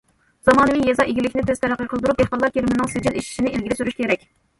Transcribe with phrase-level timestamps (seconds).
[0.47, 4.27] زامانىۋى يېزا ئىگىلىكىنى تېز تەرەققىي قىلدۇرۇپ، دېھقانلار كىرىمىنىڭ سىجىل ئېشىشىنى ئىلگىرى سۈرۈش كېرەك.